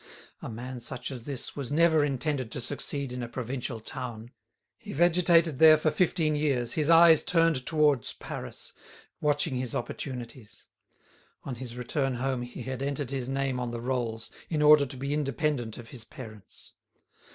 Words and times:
A 0.41 0.49
man 0.49 0.79
such 0.79 1.11
as 1.11 1.25
this 1.25 1.55
was 1.55 1.71
never 1.71 2.03
intended 2.03 2.51
to 2.53 2.59
succeed 2.59 3.11
in 3.11 3.21
a 3.21 3.27
provincial 3.29 3.79
town. 3.79 4.31
He 4.79 4.93
vegetated 4.93 5.59
there 5.59 5.77
for 5.77 5.91
fifteen 5.91 6.35
years, 6.35 6.73
his 6.73 6.89
eyes 6.89 7.21
turned 7.21 7.67
towards 7.67 8.13
Paris, 8.13 8.73
watching 9.19 9.57
his 9.57 9.75
opportunities. 9.75 10.65
On 11.43 11.53
his 11.53 11.75
return 11.75 12.15
home 12.15 12.41
he 12.41 12.63
had 12.63 12.81
entered 12.81 13.11
his 13.11 13.29
name 13.29 13.59
on 13.59 13.69
the 13.69 13.79
rolls, 13.79 14.31
in 14.49 14.63
order 14.63 14.87
to 14.87 14.97
be 14.97 15.13
independent 15.13 15.77
of 15.77 15.89
his 15.89 16.03
parents. 16.03 16.73